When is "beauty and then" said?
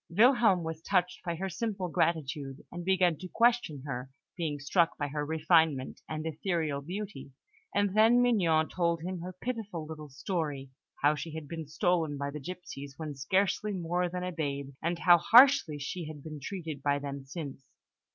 6.81-8.19